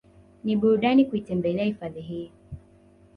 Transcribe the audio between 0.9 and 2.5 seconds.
kuitembelea hifadhi hii